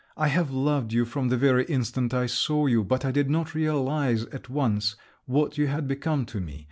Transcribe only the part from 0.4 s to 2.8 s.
loved you from the very instant I saw